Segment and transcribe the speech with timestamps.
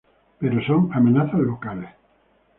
[0.39, 1.91] Pero son amenazas locales.